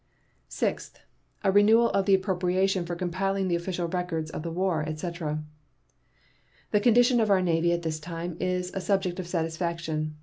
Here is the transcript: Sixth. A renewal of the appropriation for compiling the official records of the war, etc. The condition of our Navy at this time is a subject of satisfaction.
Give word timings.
Sixth. 0.49 0.99
A 1.43 1.51
renewal 1.51 1.91
of 1.91 2.07
the 2.07 2.15
appropriation 2.15 2.87
for 2.87 2.95
compiling 2.95 3.49
the 3.49 3.55
official 3.55 3.87
records 3.87 4.31
of 4.31 4.41
the 4.41 4.49
war, 4.49 4.81
etc. 4.87 5.43
The 6.71 6.79
condition 6.81 7.19
of 7.19 7.29
our 7.29 7.43
Navy 7.43 7.71
at 7.71 7.83
this 7.83 7.99
time 7.99 8.35
is 8.39 8.71
a 8.73 8.81
subject 8.81 9.19
of 9.19 9.27
satisfaction. 9.27 10.15